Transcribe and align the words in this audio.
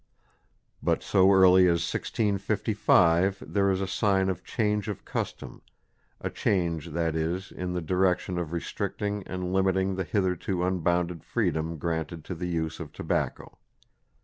But 0.81 1.03
so 1.03 1.31
early 1.31 1.65
as 1.67 1.83
1655 1.93 3.43
there 3.45 3.69
is 3.69 3.81
a 3.81 3.85
sign 3.87 4.29
of 4.29 4.43
change 4.43 4.87
of 4.87 5.05
custom 5.05 5.61
a 6.19 6.31
change, 6.31 6.87
that 6.89 7.15
is, 7.15 7.51
in 7.51 7.73
the 7.73 7.81
direction 7.83 8.39
of 8.39 8.51
restricting 8.51 9.21
and 9.27 9.53
limiting 9.53 9.97
the 9.97 10.03
hitherto 10.03 10.63
unbounded 10.63 11.23
freedom 11.23 11.77
granted 11.77 12.25
to 12.25 12.33
the 12.33 12.47
use 12.47 12.79
of 12.79 12.91
tobacco. 12.91 13.59